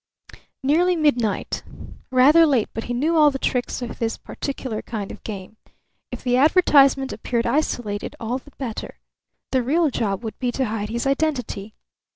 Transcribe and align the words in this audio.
Nearly 0.63 0.95
midnight. 0.95 1.61
Rather 2.09 2.47
late, 2.47 2.69
but 2.73 2.85
he 2.85 2.93
knew 2.95 3.15
all 3.15 3.29
the 3.29 3.37
tricks 3.37 3.83
of 3.83 3.99
this 3.99 4.17
particular 4.17 4.81
kind 4.81 5.11
of 5.11 5.21
game. 5.21 5.57
If 6.11 6.23
the 6.23 6.37
advertisement 6.37 7.13
appeared 7.13 7.45
isolated, 7.45 8.15
all 8.19 8.39
the 8.39 8.49
better. 8.57 8.97
The 9.51 9.61
real 9.61 9.91
job 9.91 10.23
would 10.23 10.39
be 10.39 10.51
to 10.53 10.65
hide 10.65 10.89
his 10.89 11.05
identity. 11.05 11.75